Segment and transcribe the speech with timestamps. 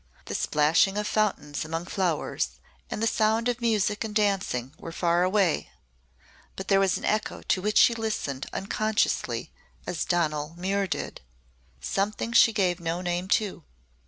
[0.25, 2.59] The splashing of fountains among flowers,
[2.89, 5.69] and the sound of music and dancing were far away
[6.55, 9.51] but there was an echo to which she listened unconsciously
[9.85, 11.21] as Donal Muir did.
[11.81, 13.63] Something she gave no name to.